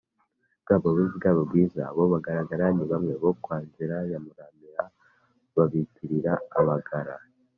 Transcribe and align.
bwaba 0.63 0.85
bubi 0.95 1.05
bwaba 1.17 1.41
bwiza. 1.49 1.79
abo 1.89 2.03
bagara, 2.13 2.65
ni 2.75 2.83
bamwe 2.91 3.13
bo 3.21 3.31
kwa 3.43 3.57
nzira 3.65 3.97
ya 4.11 4.19
muramira: 4.25 4.83
babitirira 5.55 6.33
abagara, 6.59 7.15